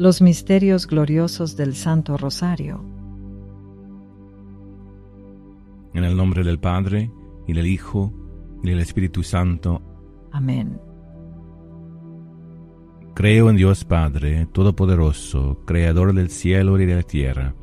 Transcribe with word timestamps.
Los 0.00 0.22
misterios 0.22 0.86
gloriosos 0.86 1.58
del 1.58 1.74
Santo 1.74 2.16
Rosario. 2.16 2.82
En 5.92 6.04
el 6.04 6.16
nombre 6.16 6.42
del 6.42 6.58
Padre, 6.58 7.10
y 7.46 7.52
del 7.52 7.66
Hijo, 7.66 8.10
y 8.62 8.70
del 8.70 8.80
Espíritu 8.80 9.22
Santo. 9.22 9.82
Amén. 10.32 10.80
Creo 13.14 13.50
en 13.50 13.56
Dios 13.56 13.84
Padre, 13.84 14.46
Todopoderoso, 14.46 15.60
Creador 15.66 16.14
del 16.14 16.30
cielo 16.30 16.80
y 16.80 16.86
de 16.86 16.94
la 16.94 17.02
tierra, 17.02 17.54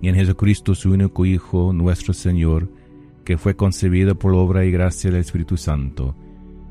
y 0.00 0.06
en 0.06 0.14
Jesucristo 0.14 0.76
su 0.76 0.92
único 0.92 1.26
Hijo, 1.26 1.72
nuestro 1.72 2.14
Señor, 2.14 2.70
que 3.24 3.36
fue 3.36 3.56
concebido 3.56 4.16
por 4.16 4.32
obra 4.34 4.64
y 4.64 4.70
gracia 4.70 5.10
del 5.10 5.22
Espíritu 5.22 5.56
Santo, 5.56 6.14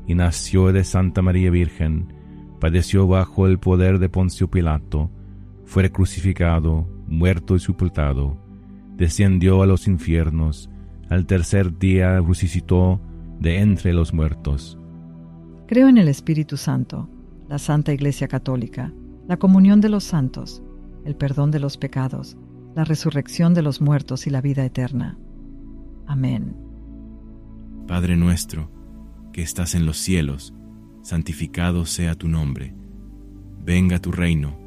y 0.06 0.14
nació 0.14 0.72
de 0.72 0.82
Santa 0.82 1.20
María 1.20 1.50
Virgen, 1.50 2.23
padeció 2.60 3.06
bajo 3.06 3.46
el 3.46 3.58
poder 3.58 3.98
de 3.98 4.08
Poncio 4.08 4.50
Pilato, 4.50 5.10
fue 5.64 5.90
crucificado, 5.90 6.86
muerto 7.06 7.56
y 7.56 7.60
sepultado, 7.60 8.36
descendió 8.96 9.62
a 9.62 9.66
los 9.66 9.86
infiernos, 9.88 10.70
al 11.08 11.26
tercer 11.26 11.78
día 11.78 12.20
resucitó 12.20 13.00
de 13.40 13.60
entre 13.60 13.92
los 13.92 14.14
muertos. 14.14 14.78
Creo 15.66 15.88
en 15.88 15.98
el 15.98 16.08
Espíritu 16.08 16.56
Santo, 16.56 17.08
la 17.48 17.58
Santa 17.58 17.92
Iglesia 17.92 18.28
Católica, 18.28 18.92
la 19.26 19.36
comunión 19.36 19.80
de 19.80 19.88
los 19.88 20.04
santos, 20.04 20.62
el 21.04 21.16
perdón 21.16 21.50
de 21.50 21.60
los 21.60 21.76
pecados, 21.76 22.36
la 22.74 22.84
resurrección 22.84 23.54
de 23.54 23.62
los 23.62 23.80
muertos 23.80 24.26
y 24.26 24.30
la 24.30 24.40
vida 24.40 24.64
eterna. 24.64 25.18
Amén. 26.06 26.56
Padre 27.86 28.16
nuestro, 28.16 28.70
que 29.32 29.42
estás 29.42 29.74
en 29.74 29.86
los 29.86 29.98
cielos, 29.98 30.54
santificado 31.04 31.84
sea 31.84 32.14
tu 32.14 32.28
nombre. 32.28 32.74
Venga 33.62 34.00
tu 34.00 34.10
reino, 34.10 34.58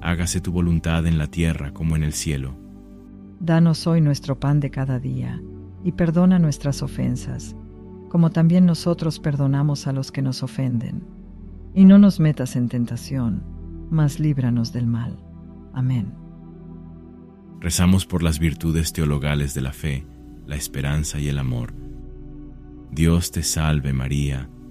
hágase 0.00 0.40
tu 0.40 0.50
voluntad 0.50 1.06
en 1.06 1.18
la 1.18 1.28
tierra 1.28 1.72
como 1.72 1.94
en 1.94 2.02
el 2.02 2.14
cielo. 2.14 2.56
Danos 3.38 3.86
hoy 3.86 4.00
nuestro 4.00 4.40
pan 4.40 4.58
de 4.58 4.70
cada 4.70 4.98
día, 4.98 5.40
y 5.84 5.92
perdona 5.92 6.38
nuestras 6.38 6.82
ofensas, 6.82 7.54
como 8.08 8.30
también 8.30 8.66
nosotros 8.66 9.20
perdonamos 9.20 9.86
a 9.86 9.92
los 9.92 10.10
que 10.10 10.22
nos 10.22 10.42
ofenden. 10.42 11.04
Y 11.74 11.84
no 11.84 11.98
nos 11.98 12.20
metas 12.20 12.56
en 12.56 12.68
tentación, 12.68 13.42
mas 13.90 14.18
líbranos 14.18 14.72
del 14.72 14.86
mal. 14.86 15.18
Amén. 15.74 16.14
Rezamos 17.60 18.06
por 18.06 18.22
las 18.22 18.38
virtudes 18.38 18.92
teologales 18.92 19.54
de 19.54 19.60
la 19.60 19.72
fe, 19.72 20.06
la 20.46 20.56
esperanza 20.56 21.18
y 21.18 21.28
el 21.28 21.38
amor. 21.38 21.74
Dios 22.90 23.30
te 23.30 23.42
salve 23.42 23.92
María, 23.92 24.48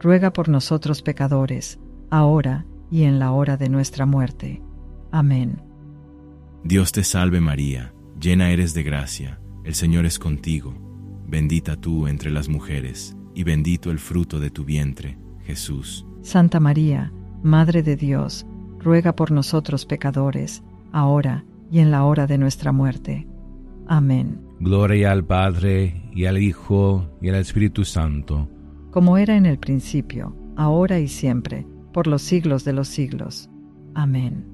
ruega 0.00 0.32
por 0.32 0.48
nosotros 0.48 1.02
pecadores, 1.02 1.78
ahora 2.10 2.66
y 2.90 3.04
en 3.04 3.18
la 3.18 3.32
hora 3.32 3.56
de 3.56 3.68
nuestra 3.68 4.06
muerte. 4.06 4.62
Amén. 5.12 5.62
Dios 6.64 6.92
te 6.92 7.04
salve 7.04 7.40
María, 7.40 7.94
llena 8.20 8.50
eres 8.50 8.74
de 8.74 8.82
gracia, 8.82 9.40
el 9.64 9.74
Señor 9.74 10.06
es 10.06 10.18
contigo, 10.18 10.74
bendita 11.26 11.76
tú 11.76 12.06
entre 12.06 12.30
las 12.30 12.48
mujeres, 12.48 13.16
y 13.34 13.44
bendito 13.44 13.90
el 13.90 13.98
fruto 13.98 14.40
de 14.40 14.50
tu 14.50 14.64
vientre, 14.64 15.18
Jesús. 15.44 16.06
Santa 16.22 16.60
María, 16.60 17.12
Madre 17.42 17.82
de 17.82 17.96
Dios, 17.96 18.46
ruega 18.78 19.14
por 19.16 19.30
nosotros 19.30 19.86
pecadores, 19.86 20.62
ahora 20.92 21.44
y 21.70 21.78
en 21.78 21.90
la 21.90 22.04
hora 22.04 22.26
de 22.26 22.36
nuestra 22.36 22.72
muerte. 22.72 23.26
Amén. 23.86 24.40
Gloria 24.60 25.12
al 25.12 25.24
Padre, 25.24 26.02
y 26.12 26.26
al 26.26 26.38
Hijo, 26.38 27.08
y 27.22 27.30
al 27.30 27.36
Espíritu 27.36 27.84
Santo. 27.84 28.48
Como 28.90 29.16
era 29.18 29.36
en 29.36 29.46
el 29.46 29.58
principio, 29.58 30.36
ahora 30.56 30.98
y 30.98 31.08
siempre, 31.08 31.66
por 31.92 32.06
los 32.06 32.22
siglos 32.22 32.64
de 32.64 32.72
los 32.72 32.88
siglos. 32.88 33.48
Amén. 33.94 34.44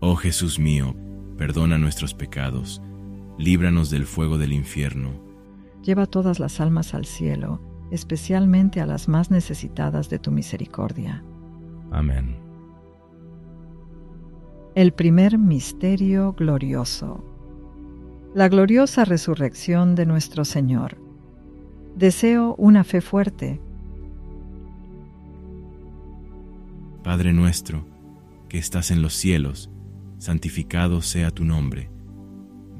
Oh 0.00 0.16
Jesús 0.16 0.58
mío, 0.58 0.94
perdona 1.36 1.78
nuestros 1.78 2.14
pecados, 2.14 2.82
líbranos 3.38 3.90
del 3.90 4.06
fuego 4.06 4.38
del 4.38 4.52
infierno. 4.52 5.10
Lleva 5.82 6.06
todas 6.06 6.40
las 6.40 6.60
almas 6.60 6.94
al 6.94 7.04
cielo, 7.04 7.60
especialmente 7.90 8.80
a 8.80 8.86
las 8.86 9.08
más 9.08 9.30
necesitadas 9.30 10.10
de 10.10 10.18
tu 10.18 10.30
misericordia. 10.30 11.22
Amén. 11.90 12.36
El 14.74 14.92
primer 14.92 15.38
misterio 15.38 16.32
glorioso. 16.32 17.24
La 18.34 18.48
gloriosa 18.48 19.04
resurrección 19.06 19.94
de 19.94 20.04
nuestro 20.04 20.44
Señor. 20.44 20.98
Deseo 21.94 22.54
una 22.58 22.84
fe 22.84 23.00
fuerte. 23.00 23.62
Padre 27.06 27.32
nuestro, 27.32 27.86
que 28.48 28.58
estás 28.58 28.90
en 28.90 29.00
los 29.00 29.14
cielos, 29.14 29.70
santificado 30.18 31.02
sea 31.02 31.30
tu 31.30 31.44
nombre. 31.44 31.88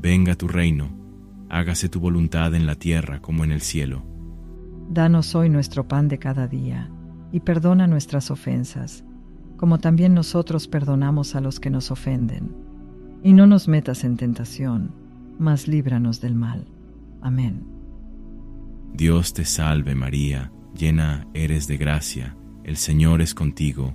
Venga 0.00 0.34
tu 0.34 0.48
reino, 0.48 0.91
hágase 1.48 1.88
tu 1.88 2.00
voluntad 2.00 2.53
en 2.56 2.66
la 2.66 2.75
tierra 2.75 3.22
como 3.22 3.44
en 3.44 3.53
el 3.53 3.60
cielo. 3.60 4.03
Danos 4.91 5.37
hoy 5.37 5.48
nuestro 5.48 5.87
pan 5.87 6.09
de 6.09 6.19
cada 6.19 6.48
día, 6.48 6.91
y 7.31 7.38
perdona 7.38 7.87
nuestras 7.87 8.32
ofensas, 8.32 9.04
como 9.56 9.78
también 9.78 10.12
nosotros 10.12 10.66
perdonamos 10.66 11.37
a 11.37 11.41
los 11.41 11.60
que 11.60 11.70
nos 11.70 11.93
ofenden. 11.93 12.53
Y 13.22 13.32
no 13.32 13.47
nos 13.47 13.69
metas 13.69 14.03
en 14.03 14.16
tentación, 14.16 14.91
mas 15.38 15.69
líbranos 15.69 16.20
del 16.20 16.34
mal. 16.34 16.66
Amén. 17.22 17.64
Dios 18.93 19.34
te 19.34 19.44
salve 19.44 19.94
María, 19.94 20.50
llena 20.76 21.28
eres 21.32 21.69
de 21.69 21.76
gracia, 21.76 22.37
el 22.64 22.76
Señor 22.76 23.22
es 23.22 23.32
contigo, 23.32 23.94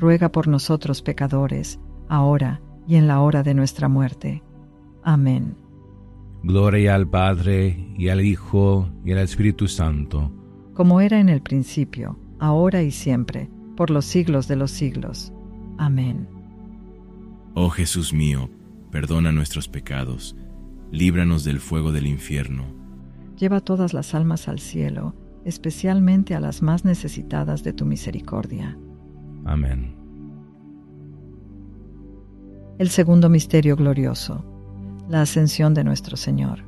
ruega 0.00 0.32
por 0.32 0.48
nosotros 0.48 1.02
pecadores, 1.02 1.78
ahora 2.08 2.60
y 2.88 2.96
en 2.96 3.06
la 3.06 3.20
hora 3.20 3.42
de 3.42 3.54
nuestra 3.54 3.88
muerte. 3.88 4.42
Amén. 5.02 5.56
Gloria 6.42 6.94
al 6.94 7.06
Padre, 7.08 7.92
y 7.96 8.08
al 8.08 8.22
Hijo, 8.22 8.88
y 9.04 9.12
al 9.12 9.18
Espíritu 9.18 9.68
Santo, 9.68 10.32
como 10.80 11.02
era 11.02 11.20
en 11.20 11.28
el 11.28 11.42
principio, 11.42 12.18
ahora 12.38 12.82
y 12.82 12.90
siempre, 12.90 13.50
por 13.76 13.90
los 13.90 14.06
siglos 14.06 14.48
de 14.48 14.56
los 14.56 14.70
siglos. 14.70 15.30
Amén. 15.76 16.26
Oh 17.52 17.68
Jesús 17.68 18.14
mío, 18.14 18.48
perdona 18.90 19.30
nuestros 19.30 19.68
pecados, 19.68 20.36
líbranos 20.90 21.44
del 21.44 21.60
fuego 21.60 21.92
del 21.92 22.06
infierno. 22.06 22.64
Lleva 23.36 23.60
todas 23.60 23.92
las 23.92 24.14
almas 24.14 24.48
al 24.48 24.58
cielo, 24.58 25.14
especialmente 25.44 26.34
a 26.34 26.40
las 26.40 26.62
más 26.62 26.86
necesitadas 26.86 27.62
de 27.62 27.74
tu 27.74 27.84
misericordia. 27.84 28.78
Amén. 29.44 29.96
El 32.78 32.88
segundo 32.88 33.28
misterio 33.28 33.76
glorioso, 33.76 34.44
la 35.08 35.22
ascensión 35.22 35.74
de 35.74 35.84
nuestro 35.84 36.16
Señor. 36.16 36.64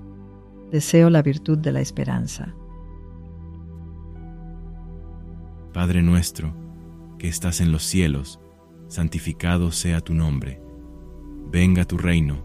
Deseo 0.70 1.10
la 1.10 1.22
virtud 1.22 1.58
de 1.58 1.72
la 1.72 1.80
esperanza. 1.80 2.54
Padre 5.72 6.02
nuestro, 6.02 6.54
que 7.18 7.28
estás 7.28 7.60
en 7.60 7.72
los 7.72 7.82
cielos, 7.82 8.40
santificado 8.88 9.70
sea 9.72 10.00
tu 10.00 10.12
nombre. 10.12 10.60
Venga 11.50 11.84
tu 11.84 11.96
reino, 11.96 12.44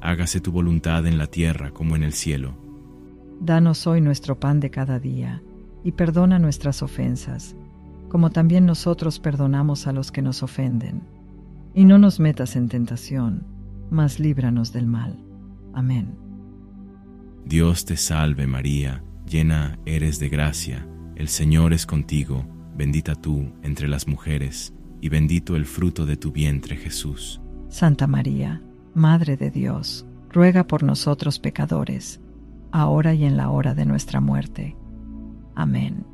hágase 0.00 0.40
tu 0.40 0.50
voluntad 0.50 1.06
en 1.06 1.18
la 1.18 1.26
tierra 1.28 1.70
como 1.70 1.94
en 1.94 2.02
el 2.02 2.12
cielo. 2.12 2.56
Danos 3.40 3.86
hoy 3.86 4.00
nuestro 4.00 4.40
pan 4.40 4.60
de 4.60 4.70
cada 4.70 4.98
día, 4.98 5.42
y 5.84 5.92
perdona 5.92 6.38
nuestras 6.38 6.82
ofensas, 6.82 7.56
como 8.14 8.30
también 8.30 8.64
nosotros 8.64 9.18
perdonamos 9.18 9.88
a 9.88 9.92
los 9.92 10.12
que 10.12 10.22
nos 10.22 10.44
ofenden. 10.44 11.02
Y 11.74 11.84
no 11.84 11.98
nos 11.98 12.20
metas 12.20 12.54
en 12.54 12.68
tentación, 12.68 13.42
mas 13.90 14.20
líbranos 14.20 14.72
del 14.72 14.86
mal. 14.86 15.18
Amén. 15.72 16.14
Dios 17.44 17.84
te 17.84 17.96
salve 17.96 18.46
María, 18.46 19.02
llena 19.28 19.80
eres 19.84 20.20
de 20.20 20.28
gracia, 20.28 20.86
el 21.16 21.26
Señor 21.26 21.72
es 21.72 21.86
contigo 21.86 22.46
bendita 22.76 23.16
tú 23.16 23.52
entre 23.64 23.88
las 23.88 24.06
mujeres, 24.06 24.72
y 25.00 25.08
bendito 25.08 25.56
el 25.56 25.66
fruto 25.66 26.06
de 26.06 26.16
tu 26.16 26.30
vientre 26.30 26.76
Jesús. 26.76 27.40
Santa 27.68 28.06
María, 28.06 28.62
Madre 28.94 29.36
de 29.36 29.50
Dios, 29.50 30.06
ruega 30.30 30.68
por 30.68 30.84
nosotros 30.84 31.40
pecadores, 31.40 32.20
ahora 32.70 33.12
y 33.12 33.24
en 33.24 33.36
la 33.36 33.50
hora 33.50 33.74
de 33.74 33.86
nuestra 33.86 34.20
muerte. 34.20 34.76
Amén. 35.56 36.13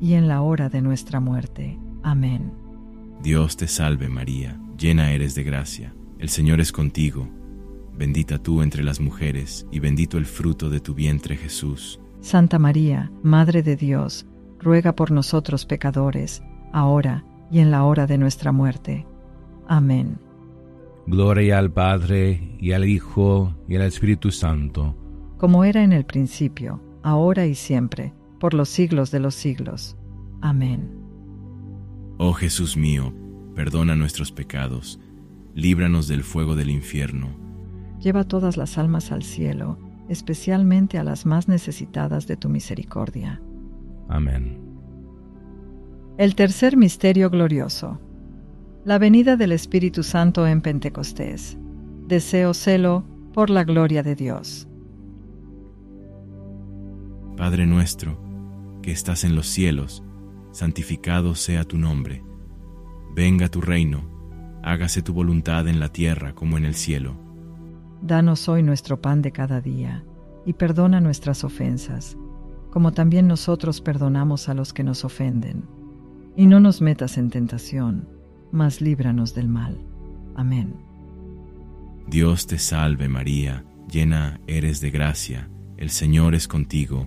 en 0.00 0.28
la 0.28 0.42
hora 0.42 0.68
de 0.68 0.82
nuestra 0.82 1.20
muerte. 1.20 1.78
Amén. 2.02 2.52
Dios 3.22 3.56
te 3.56 3.68
salve 3.68 4.08
María, 4.08 4.58
llena 4.78 5.12
eres 5.12 5.34
de 5.34 5.42
gracia, 5.42 5.94
el 6.18 6.28
Señor 6.28 6.60
es 6.60 6.72
contigo, 6.72 7.28
bendita 7.94 8.38
tú 8.38 8.62
entre 8.62 8.82
las 8.82 9.00
mujeres, 9.00 9.66
y 9.70 9.78
bendito 9.78 10.16
el 10.16 10.26
fruto 10.26 10.70
de 10.70 10.80
tu 10.80 10.94
vientre 10.94 11.36
Jesús. 11.36 12.00
Santa 12.20 12.58
María, 12.58 13.12
Madre 13.22 13.62
de 13.62 13.76
Dios, 13.76 14.26
ruega 14.58 14.94
por 14.94 15.10
nosotros 15.10 15.66
pecadores, 15.66 16.42
ahora 16.72 17.24
y 17.50 17.60
en 17.60 17.70
la 17.70 17.84
hora 17.84 18.06
de 18.06 18.18
nuestra 18.18 18.52
muerte. 18.52 19.06
Amén. 19.68 20.18
Gloria 21.06 21.58
al 21.58 21.70
Padre, 21.70 22.56
y 22.58 22.72
al 22.72 22.86
Hijo, 22.86 23.54
y 23.68 23.76
al 23.76 23.82
Espíritu 23.82 24.30
Santo, 24.30 24.96
como 25.40 25.64
era 25.64 25.82
en 25.82 25.94
el 25.94 26.04
principio, 26.04 26.82
ahora 27.02 27.46
y 27.46 27.54
siempre, 27.54 28.12
por 28.40 28.54
los 28.54 28.68
siglos 28.68 29.12
de 29.12 29.20
los 29.20 29.36
siglos. 29.36 29.96
Amén. 30.40 30.90
Oh 32.18 32.32
Jesús 32.32 32.76
mío, 32.76 33.14
perdona 33.54 33.94
nuestros 33.94 34.32
pecados, 34.32 34.98
líbranos 35.54 36.08
del 36.08 36.24
fuego 36.24 36.56
del 36.56 36.70
infierno. 36.70 37.28
Lleva 38.00 38.24
todas 38.24 38.56
las 38.56 38.78
almas 38.78 39.12
al 39.12 39.22
cielo, 39.22 39.78
especialmente 40.08 40.98
a 40.98 41.04
las 41.04 41.26
más 41.26 41.46
necesitadas 41.46 42.26
de 42.26 42.36
tu 42.36 42.48
misericordia. 42.48 43.40
Amén. 44.08 44.58
El 46.18 46.34
tercer 46.34 46.76
misterio 46.76 47.30
glorioso. 47.30 48.00
La 48.84 48.98
venida 48.98 49.36
del 49.36 49.52
Espíritu 49.52 50.02
Santo 50.02 50.46
en 50.46 50.62
Pentecostés. 50.62 51.58
Deseo 52.08 52.54
celo 52.54 53.04
por 53.34 53.50
la 53.50 53.64
gloria 53.64 54.02
de 54.02 54.14
Dios. 54.16 54.66
Padre 57.36 57.66
nuestro, 57.66 58.29
que 58.82 58.92
estás 58.92 59.24
en 59.24 59.34
los 59.34 59.46
cielos, 59.46 60.02
santificado 60.52 61.34
sea 61.34 61.64
tu 61.64 61.78
nombre. 61.78 62.24
Venga 63.14 63.48
tu 63.48 63.60
reino, 63.60 64.02
hágase 64.62 65.02
tu 65.02 65.12
voluntad 65.12 65.68
en 65.68 65.80
la 65.80 65.90
tierra 65.90 66.34
como 66.34 66.58
en 66.58 66.64
el 66.64 66.74
cielo. 66.74 67.16
Danos 68.02 68.48
hoy 68.48 68.62
nuestro 68.62 69.00
pan 69.00 69.22
de 69.22 69.32
cada 69.32 69.60
día, 69.60 70.04
y 70.46 70.54
perdona 70.54 71.00
nuestras 71.00 71.44
ofensas, 71.44 72.16
como 72.70 72.92
también 72.92 73.26
nosotros 73.26 73.80
perdonamos 73.80 74.48
a 74.48 74.54
los 74.54 74.72
que 74.72 74.84
nos 74.84 75.04
ofenden. 75.04 75.64
Y 76.36 76.46
no 76.46 76.60
nos 76.60 76.80
metas 76.80 77.18
en 77.18 77.30
tentación, 77.30 78.08
mas 78.52 78.80
líbranos 78.80 79.34
del 79.34 79.48
mal. 79.48 79.78
Amén. 80.34 80.76
Dios 82.06 82.46
te 82.46 82.58
salve 82.58 83.08
María, 83.08 83.64
llena 83.90 84.40
eres 84.46 84.80
de 84.80 84.90
gracia, 84.90 85.50
el 85.76 85.90
Señor 85.90 86.34
es 86.34 86.48
contigo, 86.48 87.06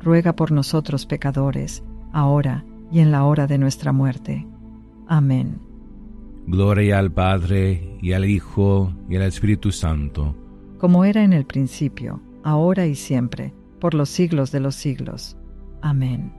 ruega 0.00 0.34
por 0.34 0.52
nosotros 0.52 1.06
pecadores, 1.06 1.82
ahora 2.12 2.64
y 2.90 3.00
en 3.00 3.12
la 3.12 3.24
hora 3.24 3.46
de 3.46 3.58
nuestra 3.58 3.92
muerte. 3.92 4.46
Amén. 5.06 5.60
Gloria 6.46 6.98
al 6.98 7.12
Padre, 7.12 7.98
y 8.00 8.12
al 8.12 8.24
Hijo, 8.24 8.92
y 9.08 9.16
al 9.16 9.22
Espíritu 9.22 9.72
Santo, 9.72 10.34
como 10.78 11.04
era 11.04 11.22
en 11.22 11.32
el 11.32 11.44
principio, 11.44 12.22
ahora 12.42 12.86
y 12.86 12.94
siempre, 12.94 13.52
por 13.78 13.94
los 13.94 14.08
siglos 14.08 14.50
de 14.50 14.60
los 14.60 14.74
siglos. 14.74 15.36
Amén. 15.82 16.32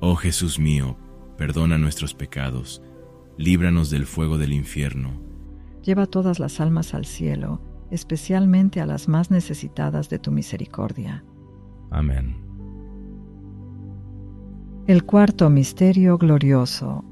Oh 0.00 0.16
Jesús 0.16 0.58
mío, 0.58 0.96
perdona 1.36 1.78
nuestros 1.78 2.14
pecados, 2.14 2.82
líbranos 3.38 3.90
del 3.90 4.06
fuego 4.06 4.38
del 4.38 4.52
infierno, 4.52 5.22
Lleva 5.82 6.06
todas 6.06 6.38
las 6.38 6.60
almas 6.60 6.94
al 6.94 7.04
cielo, 7.04 7.60
especialmente 7.90 8.80
a 8.80 8.86
las 8.86 9.08
más 9.08 9.30
necesitadas 9.30 10.08
de 10.08 10.18
tu 10.18 10.30
misericordia. 10.30 11.24
Amén. 11.92 12.36
El 14.86 15.04
cuarto 15.04 15.50
misterio 15.50 16.16
glorioso, 16.18 17.04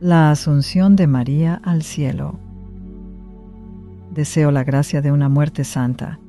la 0.00 0.30
asunción 0.30 0.96
de 0.96 1.06
María 1.06 1.60
al 1.64 1.82
cielo. 1.82 2.38
Deseo 4.12 4.50
la 4.52 4.64
gracia 4.64 5.02
de 5.02 5.12
una 5.12 5.28
muerte 5.28 5.64
santa. 5.64 6.20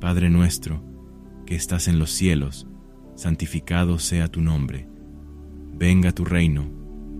Padre 0.00 0.30
nuestro, 0.30 0.82
que 1.44 1.56
estás 1.56 1.88
en 1.88 1.98
los 1.98 2.12
cielos, 2.12 2.68
santificado 3.16 3.98
sea 3.98 4.28
tu 4.28 4.40
nombre. 4.40 4.88
Venga 5.74 6.12
tu 6.12 6.24
reino, 6.24 6.70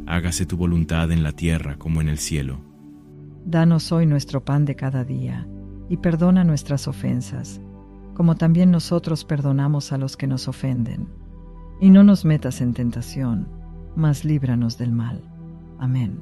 hágase 0.07 0.47
tu 0.47 0.57
voluntad 0.57 1.11
en 1.11 1.23
la 1.23 1.33
tierra 1.33 1.77
como 1.77 2.01
en 2.01 2.09
el 2.09 2.19
cielo. 2.19 2.61
Danos 3.45 3.93
hoy 3.93 4.07
nuestro 4.07 4.45
pan 4.45 4.65
de 4.65 4.77
cada 4.77 5.05
día, 5.05 5.47
y 5.89 5.99
perdona 5.99 6.45
nuestras 6.45 6.89
ofensas, 6.89 7.61
como 8.17 8.35
también 8.35 8.71
nosotros 8.71 9.27
perdonamos 9.27 9.93
a 9.93 9.99
los 9.99 10.17
que 10.17 10.27
nos 10.27 10.49
ofenden. 10.49 11.07
Y 11.81 11.91
no 11.91 12.03
nos 12.03 12.25
metas 12.25 12.63
en 12.63 12.73
tentación, 12.73 13.47
mas 13.95 14.25
líbranos 14.25 14.79
del 14.79 14.91
mal. 14.91 15.23
Amén. 15.79 16.19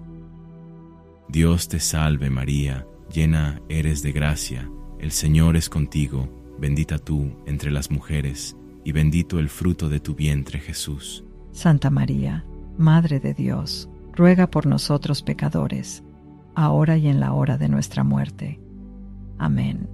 Dios 1.29 1.69
te 1.69 1.79
salve 1.79 2.31
María, 2.31 2.85
llena 3.13 3.63
eres 3.69 4.03
de 4.03 4.11
gracia, 4.11 4.69
el 4.99 5.13
Señor 5.13 5.57
es 5.57 5.69
contigo, 5.69 6.29
bendita 6.59 6.99
tú 6.99 7.31
entre 7.47 7.71
las 7.71 7.93
mujeres, 7.93 8.57
y 8.83 8.91
bendito 8.91 9.39
el 9.39 9.49
fruto 9.49 9.89
de 9.89 10.01
tu 10.01 10.17
vientre 10.17 10.59
Jesús. 10.59 11.25
Santa 11.53 11.91
María, 11.91 12.45
Madre 12.77 13.21
de 13.21 13.35
Dios, 13.35 13.89
ruega 14.13 14.49
por 14.49 14.67
nosotros 14.67 15.23
pecadores, 15.23 16.03
ahora 16.57 16.97
y 16.97 17.07
en 17.07 17.21
la 17.21 17.33
hora 17.35 17.57
de 17.57 17.69
nuestra 17.69 18.03
muerte. 18.03 18.61
Amén. 19.39 19.94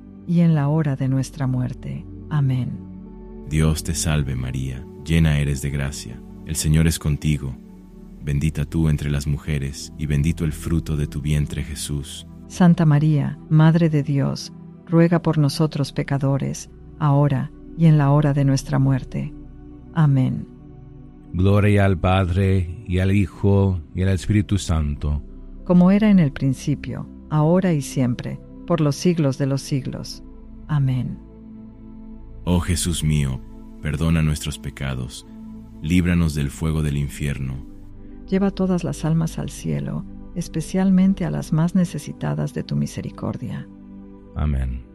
y 0.31 0.39
en 0.39 0.55
la 0.55 0.69
hora 0.69 0.95
de 0.95 1.09
nuestra 1.09 1.45
muerte. 1.45 2.05
Amén. 2.29 2.69
Dios 3.49 3.83
te 3.83 3.93
salve 3.93 4.33
María, 4.33 4.81
llena 5.03 5.39
eres 5.39 5.61
de 5.61 5.69
gracia, 5.71 6.21
el 6.45 6.55
Señor 6.55 6.87
es 6.87 6.99
contigo, 6.99 7.53
bendita 8.23 8.63
tú 8.63 8.87
entre 8.87 9.11
las 9.11 9.27
mujeres, 9.27 9.91
y 9.97 10.05
bendito 10.05 10.45
el 10.45 10.53
fruto 10.53 10.95
de 10.95 11.05
tu 11.05 11.19
vientre 11.19 11.65
Jesús. 11.65 12.25
Santa 12.47 12.85
María, 12.85 13.39
Madre 13.49 13.89
de 13.89 14.03
Dios, 14.03 14.53
ruega 14.87 15.21
por 15.21 15.37
nosotros 15.37 15.91
pecadores, 15.91 16.69
ahora 16.97 17.51
y 17.77 17.87
en 17.87 17.97
la 17.97 18.11
hora 18.11 18.33
de 18.33 18.45
nuestra 18.45 18.79
muerte. 18.79 19.33
Amén. 19.93 20.47
Gloria 21.33 21.83
al 21.83 21.97
Padre, 21.97 22.85
y 22.87 22.99
al 22.99 23.11
Hijo, 23.11 23.81
y 23.93 24.03
al 24.03 24.09
Espíritu 24.09 24.57
Santo. 24.57 25.21
Como 25.65 25.91
era 25.91 26.09
en 26.09 26.19
el 26.19 26.31
principio, 26.31 27.05
ahora 27.29 27.73
y 27.73 27.81
siempre, 27.81 28.39
por 28.65 28.81
los 28.81 28.95
siglos 28.95 29.37
de 29.37 29.47
los 29.47 29.61
siglos. 29.61 30.23
Amén. 30.67 31.19
Oh 32.45 32.59
Jesús 32.59 33.03
mío, 33.03 33.39
perdona 33.81 34.21
nuestros 34.21 34.57
pecados, 34.57 35.27
líbranos 35.81 36.33
del 36.33 36.49
fuego 36.49 36.81
del 36.81 36.97
infierno. 36.97 37.65
Lleva 38.27 38.51
todas 38.51 38.83
las 38.83 39.03
almas 39.03 39.37
al 39.37 39.49
cielo, 39.49 40.05
especialmente 40.35 41.25
a 41.25 41.29
las 41.31 41.51
más 41.51 41.75
necesitadas 41.75 42.53
de 42.53 42.63
tu 42.63 42.75
misericordia. 42.75 43.67
Amén. 44.35 44.85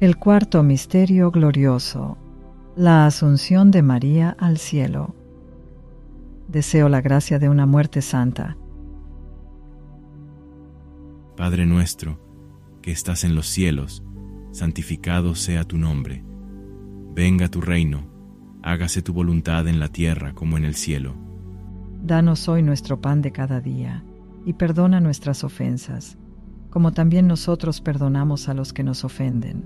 El 0.00 0.16
cuarto 0.16 0.62
misterio 0.62 1.32
glorioso, 1.32 2.16
la 2.76 3.06
asunción 3.06 3.72
de 3.72 3.82
María 3.82 4.36
al 4.38 4.58
cielo. 4.58 5.16
Deseo 6.46 6.88
la 6.88 7.00
gracia 7.00 7.40
de 7.40 7.48
una 7.48 7.66
muerte 7.66 8.00
santa. 8.00 8.56
Padre 11.38 11.66
nuestro, 11.66 12.18
que 12.82 12.90
estás 12.90 13.22
en 13.22 13.36
los 13.36 13.46
cielos, 13.46 14.02
santificado 14.50 15.36
sea 15.36 15.62
tu 15.62 15.78
nombre. 15.78 16.24
Venga 17.14 17.46
tu 17.46 17.60
reino, 17.60 18.10
hágase 18.60 19.02
tu 19.02 19.12
voluntad 19.12 19.68
en 19.68 19.78
la 19.78 19.86
tierra 19.86 20.34
como 20.34 20.56
en 20.56 20.64
el 20.64 20.74
cielo. 20.74 21.14
Danos 22.02 22.48
hoy 22.48 22.64
nuestro 22.64 23.00
pan 23.00 23.22
de 23.22 23.30
cada 23.30 23.60
día, 23.60 24.02
y 24.44 24.54
perdona 24.54 24.98
nuestras 24.98 25.44
ofensas, 25.44 26.18
como 26.70 26.90
también 26.90 27.28
nosotros 27.28 27.80
perdonamos 27.80 28.48
a 28.48 28.54
los 28.54 28.72
que 28.72 28.82
nos 28.82 29.04
ofenden. 29.04 29.64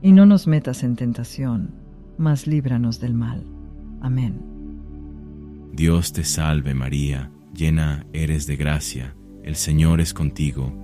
Y 0.00 0.12
no 0.12 0.24
nos 0.24 0.46
metas 0.46 0.82
en 0.84 0.96
tentación, 0.96 1.74
mas 2.16 2.46
líbranos 2.46 2.98
del 2.98 3.12
mal. 3.12 3.44
Amén. 4.00 4.40
Dios 5.70 6.14
te 6.14 6.24
salve 6.24 6.72
María, 6.72 7.30
llena 7.54 8.06
eres 8.14 8.46
de 8.46 8.56
gracia, 8.56 9.14
el 9.42 9.56
Señor 9.56 10.00
es 10.00 10.14
contigo 10.14 10.83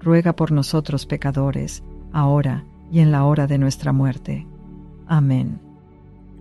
ruega 0.00 0.34
por 0.34 0.52
nosotros 0.52 1.06
pecadores, 1.06 1.82
ahora 2.12 2.64
y 2.90 3.00
en 3.00 3.10
la 3.10 3.24
hora 3.24 3.46
de 3.46 3.58
nuestra 3.58 3.92
muerte. 3.92 4.46
Amén. 5.06 5.60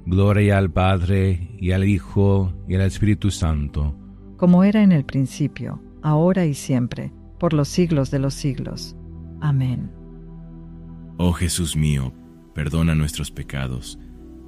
Gloria 0.05 0.57
al 0.57 0.71
Padre, 0.71 1.49
y 1.59 1.71
al 1.71 1.83
Hijo, 1.83 2.53
y 2.67 2.75
al 2.75 2.81
Espíritu 2.81 3.31
Santo, 3.31 3.95
como 4.37 4.63
era 4.63 4.83
en 4.83 4.91
el 4.91 5.05
principio, 5.05 5.81
ahora 6.01 6.45
y 6.45 6.53
siempre, 6.53 7.11
por 7.39 7.53
los 7.53 7.69
siglos 7.69 8.11
de 8.11 8.19
los 8.19 8.33
siglos. 8.33 8.95
Amén. 9.39 9.91
Oh 11.17 11.31
Jesús 11.31 11.75
mío, 11.75 12.13
perdona 12.53 12.95
nuestros 12.95 13.31
pecados, 13.31 13.97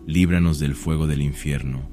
líbranos 0.05 0.59
del 0.59 0.75
fuego 0.75 1.07
del 1.07 1.21
infierno. 1.21 1.89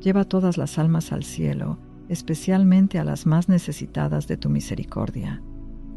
Lleva 0.00 0.24
todas 0.24 0.56
las 0.56 0.78
almas 0.78 1.12
al 1.12 1.24
cielo, 1.24 1.78
especialmente 2.08 2.98
a 2.98 3.04
las 3.04 3.26
más 3.26 3.48
necesitadas 3.48 4.26
de 4.28 4.36
tu 4.36 4.48
misericordia. 4.48 5.42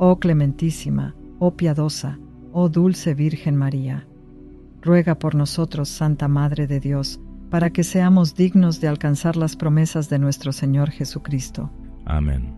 Oh 0.00 0.20
clementísima, 0.20 1.16
oh 1.40 1.56
piadosa, 1.56 2.20
oh 2.52 2.68
dulce 2.68 3.14
Virgen 3.14 3.56
María. 3.56 4.06
Ruega 4.80 5.18
por 5.18 5.34
nosotros, 5.34 5.88
Santa 5.88 6.28
Madre 6.28 6.68
de 6.68 6.78
Dios, 6.78 7.20
para 7.50 7.70
que 7.70 7.82
seamos 7.82 8.36
dignos 8.36 8.80
de 8.80 8.86
alcanzar 8.86 9.36
las 9.36 9.56
promesas 9.56 10.08
de 10.08 10.20
nuestro 10.20 10.52
Señor 10.52 10.90
Jesucristo. 10.90 11.72
Amén. 12.04 12.54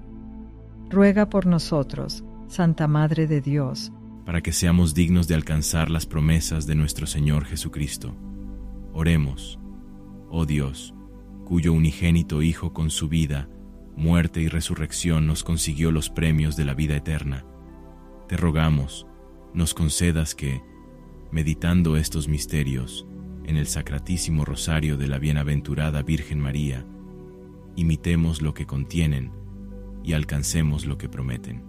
Ruega 0.90 1.31
por 1.31 1.46
nosotros, 1.46 2.22
Santa 2.46 2.87
Madre 2.87 3.26
de 3.26 3.40
Dios, 3.40 3.90
para 4.26 4.42
que 4.42 4.53
seamos 4.53 4.92
dignos 4.92 5.26
de 5.26 5.35
alcanzar 5.35 5.88
las 5.88 6.05
promesas 6.05 6.66
de 6.66 6.74
nuestro 6.74 7.07
Señor 7.07 7.46
Jesucristo. 7.46 8.14
Oremos, 8.92 9.59
oh 10.29 10.44
Dios, 10.44 10.94
cuyo 11.46 11.72
unigénito 11.72 12.42
Hijo 12.42 12.74
con 12.74 12.90
su 12.90 13.09
vida, 13.09 13.48
muerte 14.00 14.40
y 14.40 14.48
resurrección 14.48 15.26
nos 15.26 15.44
consiguió 15.44 15.92
los 15.92 16.10
premios 16.10 16.56
de 16.56 16.64
la 16.64 16.74
vida 16.74 16.96
eterna. 16.96 17.44
Te 18.28 18.36
rogamos, 18.36 19.06
nos 19.54 19.74
concedas 19.74 20.34
que, 20.34 20.62
meditando 21.30 21.96
estos 21.96 22.26
misterios, 22.26 23.06
en 23.44 23.56
el 23.56 23.66
Sacratísimo 23.66 24.44
Rosario 24.44 24.96
de 24.96 25.08
la 25.08 25.18
Bienaventurada 25.18 26.02
Virgen 26.02 26.40
María, 26.40 26.84
imitemos 27.76 28.42
lo 28.42 28.54
que 28.54 28.66
contienen 28.66 29.32
y 30.02 30.14
alcancemos 30.14 30.86
lo 30.86 30.98
que 30.98 31.08
prometen. 31.08 31.62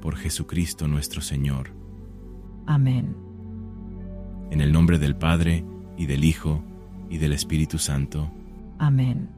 Por 0.00 0.16
Jesucristo 0.16 0.88
nuestro 0.88 1.20
Señor. 1.20 1.70
Amén. 2.66 3.16
En 4.50 4.60
el 4.60 4.72
nombre 4.72 4.98
del 4.98 5.16
Padre, 5.16 5.64
y 5.96 6.06
del 6.06 6.24
Hijo, 6.24 6.62
y 7.08 7.18
del 7.18 7.32
Espíritu 7.32 7.78
Santo. 7.78 8.30
Amén. 8.78 9.33